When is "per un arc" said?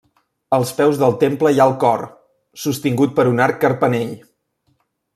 3.21-3.63